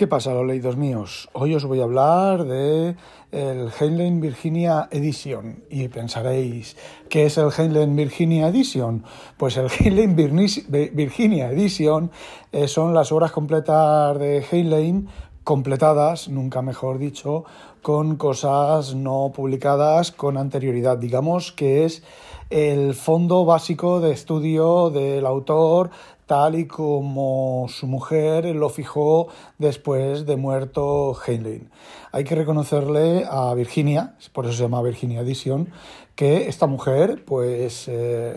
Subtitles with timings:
[0.00, 1.28] ¿Qué pasa, los leídos míos?
[1.34, 2.96] Hoy os voy a hablar de
[3.32, 6.74] el Heinlein Virginia Edition y pensaréis,
[7.10, 9.04] ¿qué es el Heinlein Virginia Edition?
[9.36, 12.10] Pues el Heinlein Virginia Edition
[12.50, 15.06] eh, son las obras completas de Heinlein
[15.44, 17.44] completadas, nunca mejor dicho,
[17.82, 20.96] con cosas no publicadas con anterioridad.
[20.96, 22.02] Digamos que es
[22.48, 25.90] el fondo básico de estudio del autor
[26.30, 29.26] tal y como su mujer lo fijó
[29.58, 31.68] después de muerto Heinlein.
[32.12, 35.72] Hay que reconocerle a Virginia, por eso se llama Virginia Edition,
[36.14, 38.36] que esta mujer pues eh,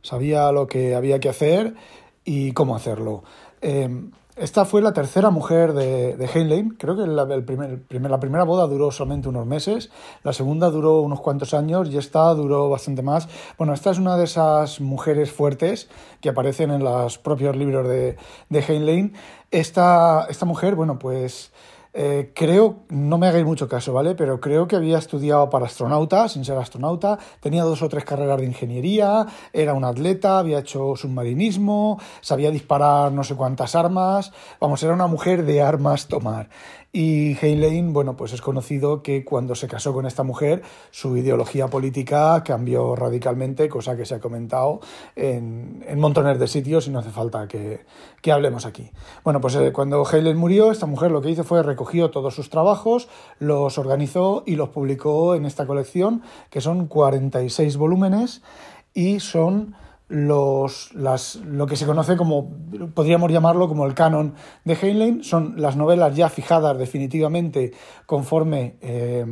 [0.00, 1.74] sabía lo que había que hacer
[2.24, 3.24] y cómo hacerlo.
[3.62, 3.88] Eh,
[4.36, 6.70] esta fue la tercera mujer de, de Heinlein.
[6.70, 9.90] Creo que la, el primer, la primera boda duró solamente unos meses,
[10.22, 13.28] la segunda duró unos cuantos años y esta duró bastante más.
[13.58, 15.88] Bueno, esta es una de esas mujeres fuertes
[16.20, 18.16] que aparecen en los propios libros de,
[18.48, 19.14] de Heinlein.
[19.50, 21.52] Esta, esta mujer, bueno, pues
[21.94, 24.16] eh, creo, no me hagáis mucho caso, ¿vale?
[24.16, 28.38] Pero creo que había estudiado para astronauta, sin ser astronauta, tenía dos o tres carreras
[28.38, 34.82] de ingeniería, era un atleta, había hecho submarinismo, sabía disparar no sé cuántas armas, vamos,
[34.82, 36.48] era una mujer de armas tomar.
[36.96, 41.66] Y Heinlein, bueno, pues es conocido que cuando se casó con esta mujer, su ideología
[41.66, 44.78] política cambió radicalmente, cosa que se ha comentado
[45.16, 47.80] en, en montones de sitios y no hace falta que,
[48.22, 48.92] que hablemos aquí.
[49.24, 52.48] Bueno, pues eh, cuando Heinlein murió, esta mujer lo que hizo fue recogió todos sus
[52.48, 58.42] trabajos, los organizó y los publicó en esta colección, que son 46 volúmenes
[58.94, 59.74] y son
[60.08, 62.50] los, las, lo que se conoce como,
[62.94, 67.72] podríamos llamarlo como el canon de Heinlein, son las novelas ya fijadas definitivamente
[68.06, 69.26] conforme eh,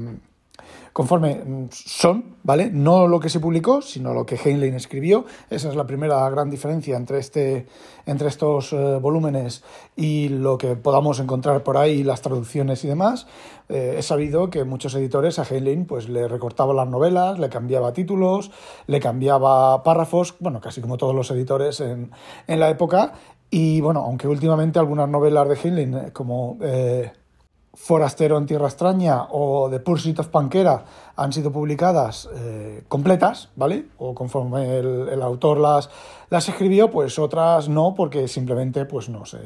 [0.92, 2.70] conforme mm, son, ¿vale?
[2.70, 5.24] No lo que se publicó, sino lo que Heinlein escribió.
[5.50, 7.66] Esa es la primera gran diferencia entre, este,
[8.06, 9.62] entre estos eh, volúmenes
[9.96, 13.26] y lo que podamos encontrar por ahí, las traducciones y demás.
[13.68, 17.92] Eh, he sabido que muchos editores a Heinlein pues, le recortaban las novelas, le cambiaba
[17.92, 18.50] títulos,
[18.86, 22.10] le cambiaba párrafos, bueno, casi como todos los editores en,
[22.46, 23.12] en la época.
[23.50, 26.56] Y bueno, aunque últimamente algunas novelas de Heinlein, eh, como
[27.74, 30.84] Forastero en Tierra Extraña o The Pursuit of Panquera
[31.16, 33.86] han sido publicadas eh, completas, ¿vale?
[33.98, 35.88] O conforme el, autor las,
[36.28, 39.38] las escribió, pues otras no, porque simplemente pues no se,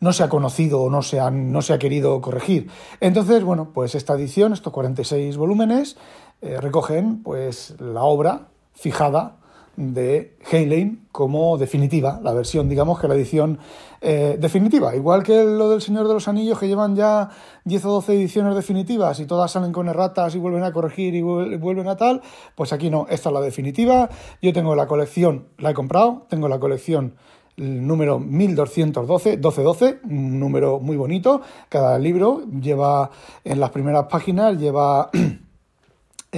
[0.00, 2.70] no se ha conocido o no se, han, no se ha querido corregir.
[3.00, 5.96] Entonces, bueno, pues esta edición, estos 46 volúmenes,
[6.40, 9.36] eh, recogen pues la obra fijada
[9.76, 13.58] de Heinlein como definitiva, la versión, digamos que la edición
[14.00, 14.94] eh, definitiva.
[14.94, 17.30] Igual que lo del Señor de los Anillos, que llevan ya
[17.64, 21.22] 10 o 12 ediciones definitivas y todas salen con erratas y vuelven a corregir y
[21.22, 22.22] vuelven a tal,
[22.54, 24.08] pues aquí no, esta es la definitiva.
[24.42, 27.14] Yo tengo la colección, la he comprado, tengo la colección
[27.56, 31.40] número 1212, 1212, un número muy bonito.
[31.68, 33.10] Cada libro lleva
[33.44, 35.10] en las primeras páginas, lleva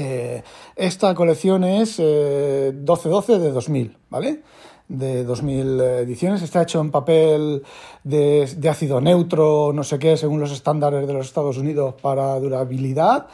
[0.00, 0.44] Eh,
[0.76, 4.42] esta colección es 1212 eh, de 2000, ¿vale?
[4.86, 6.40] De 2000 ediciones.
[6.42, 7.64] Está hecho en papel
[8.04, 12.38] de, de ácido neutro, no sé qué, según los estándares de los Estados Unidos para
[12.38, 13.26] durabilidad.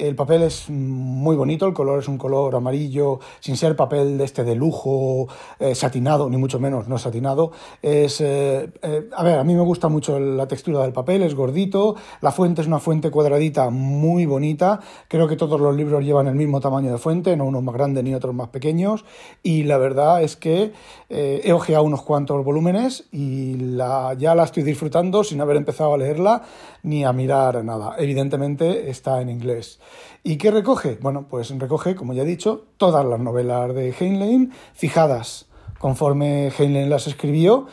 [0.00, 4.24] El papel es muy bonito, el color es un color amarillo, sin ser papel de
[4.24, 5.28] este de lujo,
[5.58, 7.52] eh, satinado, ni mucho menos, no satinado.
[7.82, 11.34] Es, eh, eh, a ver, a mí me gusta mucho la textura del papel, es
[11.34, 16.28] gordito, la fuente es una fuente cuadradita muy bonita, creo que todos los libros llevan
[16.28, 19.04] el mismo tamaño de fuente, no unos más grandes ni otros más pequeños,
[19.42, 20.72] y la verdad es que
[21.10, 26.42] he ojeado unos cuantos volúmenes y ya la estoy disfrutando sin haber empezado a leerla
[26.84, 27.96] ni a mirar nada.
[27.98, 29.80] Evidentemente está en inglés.
[30.22, 30.98] ¿Y qué recoge?
[31.00, 35.46] Bueno, pues recoge, como ya he dicho, todas las novelas de Heinlein, fijadas
[35.78, 37.66] conforme Heinlein las escribió,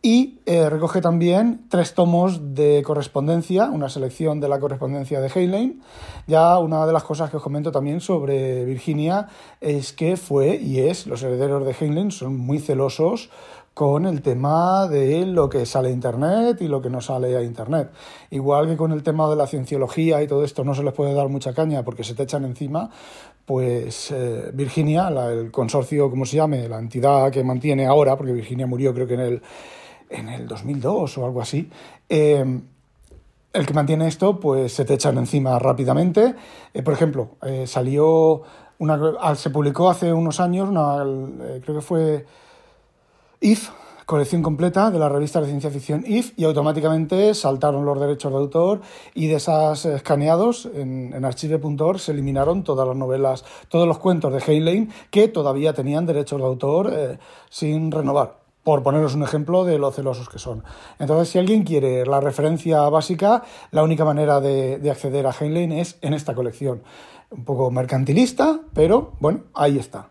[0.00, 5.82] y eh, recoge también tres tomos de correspondencia, una selección de la correspondencia de Heinlein.
[6.28, 9.26] Ya una de las cosas que os comento también sobre Virginia
[9.60, 13.30] es que fue y es, los herederos de Heinlein son muy celosos
[13.78, 17.44] con el tema de lo que sale a Internet y lo que no sale a
[17.44, 17.92] Internet.
[18.30, 21.14] Igual que con el tema de la cienciología y todo esto no se les puede
[21.14, 22.90] dar mucha caña porque se te echan encima,
[23.46, 28.66] pues eh, Virginia, el consorcio, como se llame, la entidad que mantiene ahora, porque Virginia
[28.66, 29.42] murió creo que en el,
[30.10, 31.70] en el 2002 o algo así,
[32.08, 32.60] eh,
[33.52, 36.34] el que mantiene esto, pues se te echan encima rápidamente.
[36.74, 37.36] Eh, por ejemplo,
[37.66, 38.42] salió,
[38.80, 41.04] una, se publicó hace unos años, una,
[41.62, 42.26] creo que fue
[43.40, 43.70] If,
[44.04, 48.38] colección completa de la revista de ciencia ficción IF y automáticamente saltaron los derechos de
[48.38, 48.80] autor
[49.14, 54.32] y de esas escaneados en, en archive.org se eliminaron todas las novelas, todos los cuentos
[54.32, 57.18] de Heinlein que todavía tenían derechos de autor eh,
[57.50, 60.64] sin renovar por poneros un ejemplo de lo celosos que son.
[60.98, 65.72] Entonces, si alguien quiere la referencia básica, la única manera de, de acceder a Heinlein
[65.72, 66.82] es en esta colección.
[67.30, 70.08] Un poco mercantilista, pero bueno, ahí está.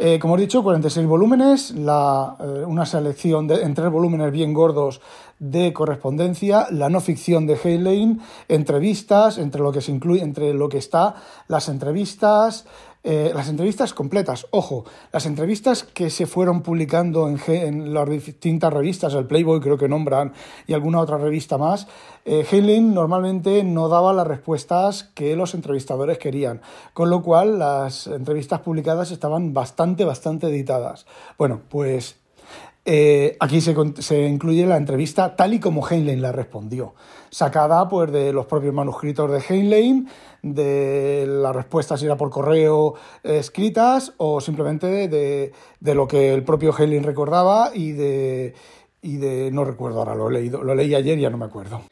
[0.00, 4.54] Eh, como he dicho, 46 volúmenes, la, eh, una selección de, en tres volúmenes bien
[4.54, 5.00] gordos
[5.38, 10.68] de correspondencia, la no ficción de Heinlein, entrevistas, entre lo que se incluye, entre lo
[10.68, 11.14] que está,
[11.46, 12.66] las entrevistas,
[13.04, 18.72] eh, las entrevistas completas, ojo, las entrevistas que se fueron publicando en, en, las distintas
[18.72, 20.32] revistas, el Playboy creo que nombran
[20.66, 21.86] y alguna otra revista más,
[22.24, 22.44] eh,
[22.82, 26.60] normalmente no daba las respuestas que los entrevistadores querían,
[26.92, 31.06] con lo cual las entrevistas publicadas estaban bastante, bastante editadas.
[31.38, 32.16] Bueno, pues
[32.90, 33.72] eh, aquí se,
[34.26, 36.94] incluye la entrevista tal y como Heinlein la respondió,
[37.28, 40.08] sacada pues, de los propios manuscritos de Heinlein,
[40.40, 42.94] de las respuestas si era por correo
[43.24, 48.54] eh, escritas o simplemente de, de, lo que el propio Heinlein recordaba y de,
[49.02, 51.44] y de no recuerdo ahora, lo, he leído, lo leí ayer y ya no me
[51.44, 51.82] acuerdo.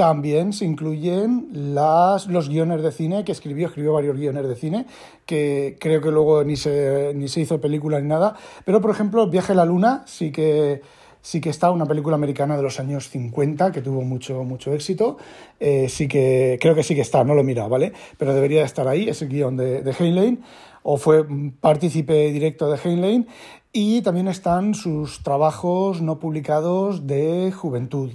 [0.00, 4.86] También se incluyen los guiones de cine que escribió, escribió varios guiones de cine,
[5.26, 8.34] que creo que luego ni se, ni se hizo película ni nada.
[8.64, 10.80] Pero, por ejemplo, Viaje a la Luna sí que,
[11.20, 15.18] sí que está, una película americana de los años 50 que tuvo mucho, mucho éxito.
[15.60, 17.92] Eh, sí que, creo que sí que está, no lo he mirado, ¿vale?
[18.16, 20.42] Pero debería estar ahí, es el guion de, de Heinlein,
[20.82, 21.26] o fue
[21.60, 23.28] partícipe directo de Heinlein.
[23.70, 28.12] Y también están sus trabajos no publicados de juventud.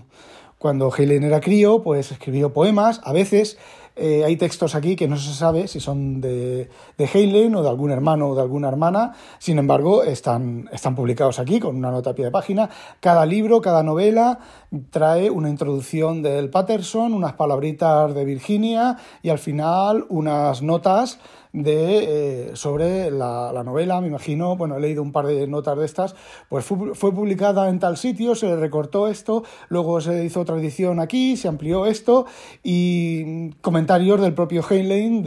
[0.66, 3.60] Cuando Heinlein era crío, pues escribió poemas, a veces
[3.96, 7.92] eh, hay textos aquí que no se sabe si son de, de o de algún
[7.92, 12.16] hermano o de alguna hermana, sin embargo, están, están publicados aquí con una nota a
[12.16, 12.72] pie de página.
[13.00, 14.40] Cada libro, cada novela
[14.90, 21.20] trae una introducción del Patterson, unas palabritas de Virginia y al final unas notas
[21.56, 25.78] de, eh, sobre la, la, novela, me imagino, bueno, he leído un par de notas
[25.78, 26.16] de estas,
[26.50, 31.38] pues fue, publicada en tal sitio, se recortó esto, luego se hizo otra edición aquí,
[31.38, 32.26] se amplió esto,
[32.62, 35.24] y comentarios del propio Heinlein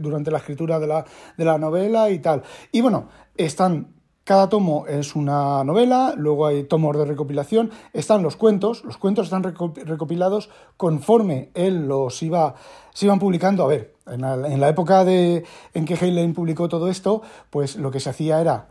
[0.00, 1.04] durante la escritura de la,
[1.36, 2.42] de la novela y tal.
[2.70, 3.94] Y bueno, están
[4.24, 9.26] cada tomo es una novela, luego hay tomos de recopilación, están los cuentos, los cuentos
[9.26, 12.54] están recopilados conforme él los iba,
[12.94, 13.64] se iban publicando.
[13.64, 15.44] A ver, en la, en la época de,
[15.74, 18.68] en que Heinlein publicó todo esto, pues lo que se hacía era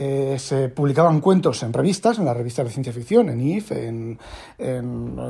[0.00, 4.16] eh, se publicaban cuentos en revistas, en las revistas de ciencia ficción, en IF, en,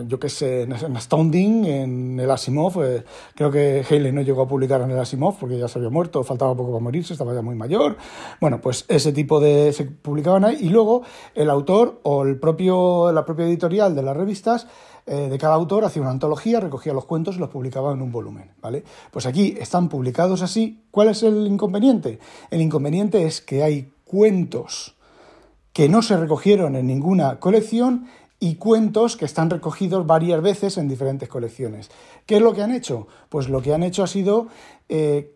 [0.06, 2.84] yo qué sé, en, en, Astounding, en el Asimov.
[2.84, 3.02] Eh,
[3.34, 6.22] creo que Haley no llegó a publicar en el Asimov porque ya se había muerto,
[6.22, 7.96] faltaba poco para morirse, estaba ya muy mayor.
[8.42, 11.02] Bueno, pues ese tipo de se publicaban ahí y luego
[11.34, 14.66] el autor o el propio, la propia editorial de las revistas
[15.06, 18.12] eh, de cada autor hacía una antología, recogía los cuentos y los publicaba en un
[18.12, 18.84] volumen, ¿vale?
[19.10, 20.82] Pues aquí están publicados así.
[20.90, 22.18] ¿Cuál es el inconveniente?
[22.50, 24.96] El inconveniente es que hay cuentos
[25.72, 28.08] que no se recogieron en ninguna colección
[28.40, 31.90] y cuentos que están recogidos varias veces en diferentes colecciones.
[32.26, 33.06] ¿Qué es lo que han hecho?
[33.28, 34.48] Pues lo que han hecho ha sido
[34.88, 35.34] eh,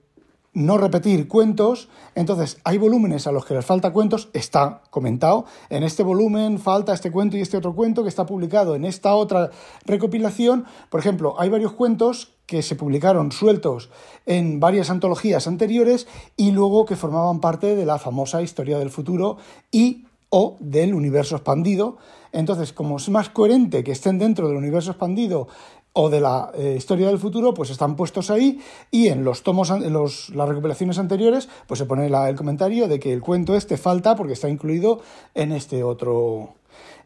[0.54, 5.82] no repetir cuentos, entonces hay volúmenes a los que les falta cuentos, está comentado, en
[5.82, 9.50] este volumen falta este cuento y este otro cuento que está publicado en esta otra
[9.86, 13.90] recopilación, por ejemplo, hay varios cuentos que se publicaron sueltos
[14.26, 16.06] en varias antologías anteriores
[16.36, 19.38] y luego que formaban parte de la famosa historia del futuro
[19.70, 21.98] y o del universo expandido.
[22.32, 25.48] Entonces, como es más coherente que estén dentro del universo expandido
[25.92, 29.70] o de la eh, historia del futuro, pues están puestos ahí y en los tomos,
[29.70, 33.76] en los, las recopilaciones anteriores, pues se pone el comentario de que el cuento este
[33.76, 35.00] falta porque está incluido
[35.34, 36.54] en este otro,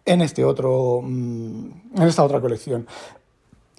[0.05, 1.67] en este otro, mm,
[1.97, 2.87] en esta otra colección.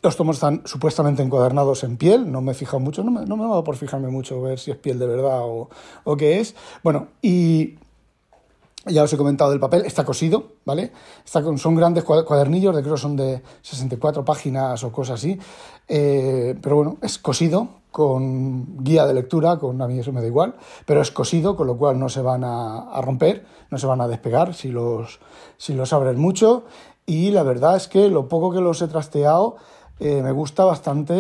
[0.08, 3.36] Los tomos están supuestamente encuadernados en piel, no me he fijado mucho, no me, no
[3.36, 5.70] me he por fijarme mucho ver si es piel de verdad o,
[6.06, 6.56] o qué es.
[6.82, 7.76] Bueno, y
[8.86, 10.94] ya os he comentado del papel, está cosido, ¿vale?
[11.26, 15.38] Está son grandes cuadernillos, de creo que son de 64 páginas o cosas así,
[15.90, 20.28] eh, pero bueno, es cosido con guía de lectura, con a mí eso me da
[20.28, 23.88] igual, pero es cosido, con lo cual no se van a, a romper, no se
[23.88, 25.20] van a despegar si los,
[25.58, 26.64] si los abren mucho,
[27.06, 29.58] y la verdad es que lo poco que los he trasteado,
[30.00, 31.14] eh, me gusta bastante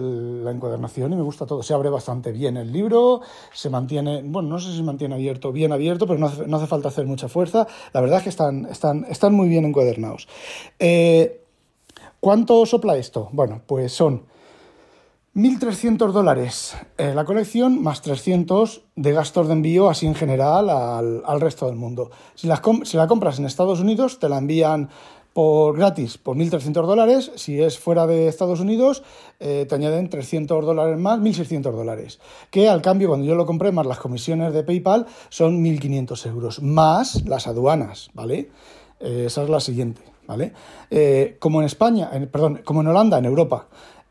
[0.00, 1.62] la encuadernación y me gusta todo.
[1.62, 3.20] Se abre bastante bien el libro,
[3.52, 6.56] se mantiene, bueno, no sé si se mantiene abierto, bien abierto, pero no hace, no
[6.56, 7.66] hace falta hacer mucha fuerza.
[7.92, 10.28] La verdad es que están, están, están muy bien encuadernados.
[10.78, 11.40] Eh,
[12.20, 13.28] ¿Cuánto sopla esto?
[13.32, 14.22] Bueno, pues son
[15.34, 21.40] 1.300 dólares eh, la colección, más 300 de gastos de envío así en general al,
[21.40, 22.12] resto del mundo.
[22.36, 24.90] Si, la compras en Estados Unidos, te la envían
[25.34, 27.32] por gratis por 1.300 dólares.
[27.34, 29.02] Si es fuera de Estados Unidos,
[29.40, 32.20] eh, te añaden 300 dólares más, 1.600 dólares.
[32.50, 36.62] Que al cambio, cuando yo lo compré, más las comisiones de PayPal, son 1.500 euros,
[36.62, 38.48] más las aduanas, ¿vale?
[39.00, 40.52] Eh, esa es la siguiente, ¿vale?
[41.38, 43.66] como en España, perdón, como en Holanda, en Europa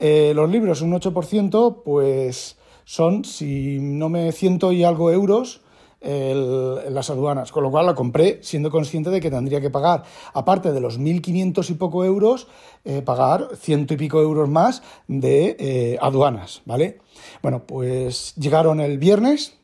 [0.06, 5.62] eh, los libros, un 8%, pues son, si no me ciento y algo euros,
[6.04, 10.72] las aduanas, con lo cual la compré siendo consciente de que tendría que pagar, aparte
[10.72, 12.48] de los 1.500 y poco euros,
[12.84, 17.00] eh, pagar ciento y pico euros más de eh, aduanas, ¿vale?
[17.42, 19.58] Bueno, pues llegaron el viernes,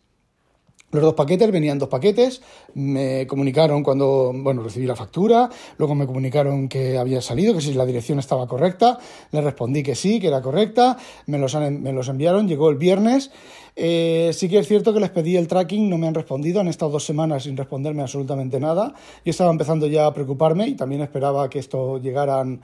[0.92, 2.42] los dos paquetes, venían dos paquetes,
[2.74, 7.74] me comunicaron cuando, bueno, recibí la factura, luego me comunicaron que había salido, que si
[7.74, 8.98] la dirección estaba correcta,
[9.32, 13.32] les respondí que sí, que era correcta, me los, me los enviaron, llegó el viernes,
[13.76, 16.68] eh, sí que es cierto que les pedí el tracking, no me han respondido, han
[16.68, 18.94] estado dos semanas sin responderme absolutamente nada,
[19.24, 22.62] y estaba empezando ya a preocuparme y también esperaba que esto llegaran,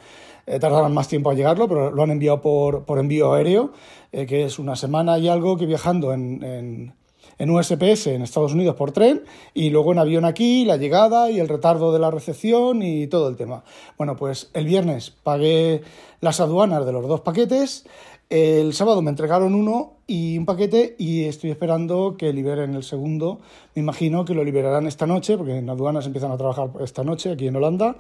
[0.48, 3.72] eh, tardaran más tiempo a llegarlo, pero lo han enviado por, por envío aéreo,
[4.12, 6.94] eh, que es una semana y algo que viajando en
[7.40, 11.48] USPS en Estados Unidos por tren y luego en avión aquí, la llegada y el
[11.48, 13.64] retardo de la recepción y todo el tema.
[13.98, 15.82] Bueno, pues el viernes pagué
[16.22, 17.86] las aduanas de los dos paquetes,
[18.30, 23.40] el sábado me entregaron uno y un paquete y estoy esperando que liberen el segundo.
[23.76, 27.32] Me imagino que lo liberarán esta noche, porque en aduanas empiezan a trabajar esta noche
[27.32, 27.96] aquí en Holanda,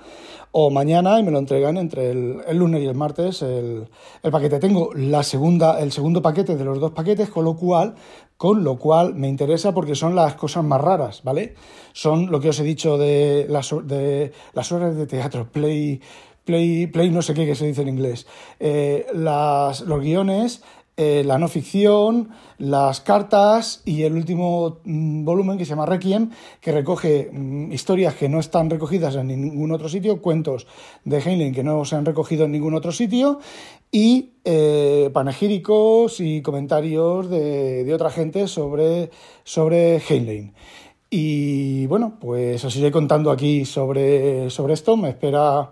[0.51, 3.87] o mañana y me lo entregan entre el, lunes y el martes el,
[4.23, 4.59] el, paquete.
[4.59, 7.95] Tengo la segunda, el segundo paquete de los dos paquetes, con lo cual,
[8.37, 11.55] con lo cual me interesa porque son las cosas más raras, ¿vale?
[11.93, 16.01] Son lo que os he dicho de las, de las horas de teatro, play
[16.45, 18.27] play, play no sé qué se dice en inglés,
[18.59, 20.61] eh, las, los guiones,
[20.97, 26.29] eh, la no ficción, las cartas y el último mm, volumen que se llama Requiem,
[26.61, 30.67] que recoge mm, historias que no están recogidas en ningún otro sitio, cuentos
[31.03, 33.39] de Heinlein que no se han recogido en ningún otro sitio
[33.91, 39.09] y eh, panegíricos y comentarios de, de, otra gente sobre,
[39.43, 40.53] sobre Heinlein.
[41.09, 44.97] Y bueno, pues os iré contando aquí sobre, sobre esto.
[44.97, 45.71] Me espera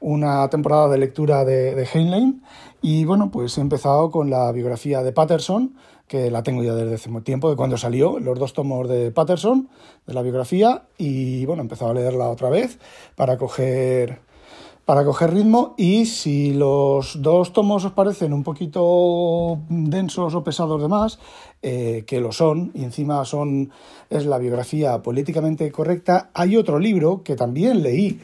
[0.00, 2.42] una temporada de lectura de, de Heinlein.
[2.82, 5.74] Y bueno, pues he empezado con la biografía de Patterson,
[6.06, 9.10] que la tengo ya desde hace mucho tiempo, de cuando salió, los dos tomos de
[9.10, 9.68] Patterson,
[10.06, 12.78] de la biografía, y bueno, he empezado a leerla otra vez
[13.16, 14.20] para coger,
[14.84, 15.74] para coger ritmo.
[15.76, 21.18] Y si los dos tomos os parecen un poquito densos o pesados de más,
[21.62, 23.72] eh, que lo son, y encima son,
[24.08, 28.20] es la biografía políticamente correcta, hay otro libro que también leí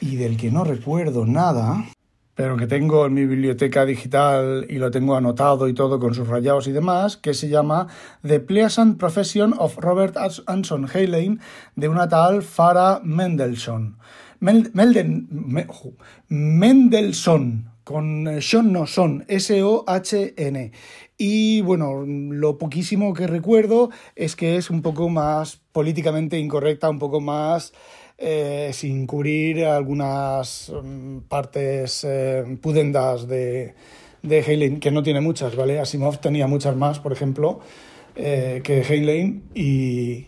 [0.00, 1.84] y del que no recuerdo nada,
[2.34, 6.28] pero que tengo en mi biblioteca digital y lo tengo anotado y todo con sus
[6.28, 7.88] rayados y demás, que se llama
[8.26, 11.40] The Pleasant Profession of Robert Anson Heinlein,
[11.74, 13.96] de una tal Farah Mendelssohn.
[16.28, 20.72] Mendelssohn, con Sean no son, S-O-H-N.
[21.16, 27.00] Y bueno, lo poquísimo que recuerdo es que es un poco más políticamente incorrecta, un
[27.00, 27.72] poco más
[28.18, 33.74] eh, sin cubrir algunas mm, partes eh, pudendas de,
[34.22, 35.78] de que no tiene muchas, ¿vale?
[35.78, 37.60] Asimov tenía muchas más, por ejemplo,
[38.16, 39.44] eh, que Heinlein.
[39.54, 40.26] Y,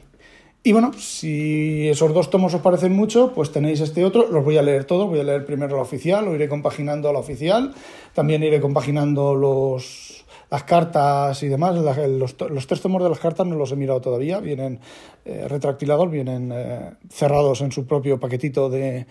[0.63, 4.29] y bueno, si esos dos tomos os parecen mucho, pues tenéis este otro.
[4.31, 5.09] Los voy a leer todos.
[5.09, 7.75] Voy a leer primero la oficial, lo iré compaginando a la oficial.
[8.15, 10.10] También iré compaginando los
[10.51, 14.01] las cartas y demás, los, los, tres tomos de las cartas no los he mirado
[14.01, 14.81] todavía, vienen
[15.25, 19.07] eh, retractilados, vienen eh, cerrados en su propio paquetito de,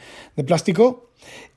[0.45, 1.11] plástico.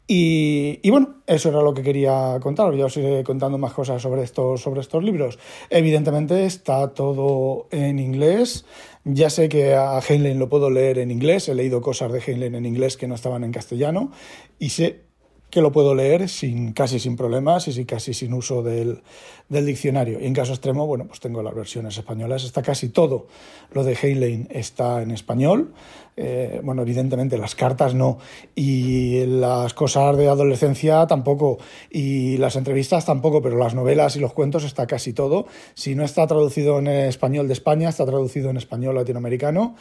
[0.07, 2.75] Y, y, bueno, eso era lo que quería contar.
[2.75, 5.39] Ya os iré contando más cosas sobre estos, sobre estos libros.
[5.71, 8.65] Evidentemente está todo en inglés.
[9.05, 11.49] Ya sé que a Heinlein lo puedo leer en inglés.
[11.49, 14.11] He leído cosas de Heinlein en inglés que no estaban en castellano.
[14.59, 15.12] Y sé
[15.53, 19.03] que lo puedo leer sin, casi sin problemas y casi sin uso del,
[19.51, 20.19] diccionario.
[20.19, 22.45] Y en caso extremo, bueno, pues tengo las versiones españolas.
[22.45, 23.27] Está casi todo
[23.71, 25.75] lo de Heinlein está en español.
[26.17, 28.17] Eh, bueno, evidentemente las cartas no.
[28.55, 31.59] Y las cosas de adolescencia tampoco.
[31.91, 35.45] Y las entrevistas tampoco, pero las novelas y los cuentos está casi todo.
[35.75, 39.77] Si no está traducido en español de España, está traducido en español latinoamericano.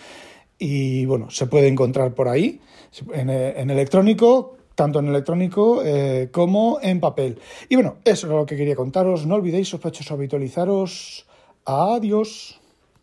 [0.59, 2.59] Y bueno, se puede encontrar por ahí
[3.13, 7.39] en, en electrónico tanto en electrónico eh, como en papel.
[7.69, 9.25] Y bueno, eso es lo que quería contaros.
[9.25, 11.25] No olvidéis, sospechosos, habitualizaros.
[11.65, 12.60] Adiós.